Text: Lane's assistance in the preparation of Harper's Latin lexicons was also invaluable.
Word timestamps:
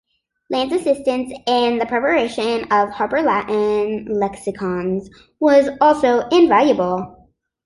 Lane's 0.49 0.73
assistance 0.73 1.31
in 1.45 1.77
the 1.77 1.85
preparation 1.85 2.63
of 2.71 2.89
Harper's 2.89 3.23
Latin 3.23 4.05
lexicons 4.05 5.07
was 5.39 5.69
also 5.79 6.21
invaluable. 6.29 7.29